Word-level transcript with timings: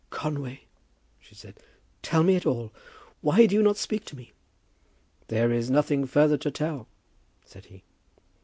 "Conway," 0.09 0.61
she 1.19 1.35
said, 1.35 1.59
"tell 2.01 2.21
it 2.21 2.23
me 2.23 2.39
all. 2.41 2.73
Why 3.21 3.45
do 3.45 3.53
you 3.53 3.61
not 3.61 3.77
speak 3.77 4.03
to 4.05 4.15
me?" 4.15 4.31
"There 5.27 5.51
is 5.51 5.69
nothing 5.69 6.07
further 6.07 6.37
to 6.39 6.49
tell," 6.49 6.87
said 7.45 7.65
he. 7.65 7.83